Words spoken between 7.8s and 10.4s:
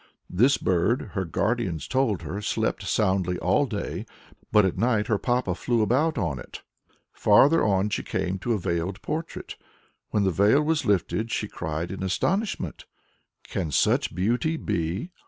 she came to a veiled portrait. When the